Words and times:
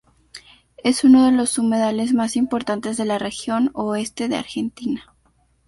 Es 0.77 1.03
uno 1.03 1.25
de 1.27 1.31
los 1.31 1.59
humedales 1.59 2.11
más 2.11 2.35
importantes 2.35 2.97
de 2.97 3.05
la 3.05 3.19
región 3.19 3.69
oeste 3.75 4.27
de 4.29 4.37
Argentina. 4.37 5.15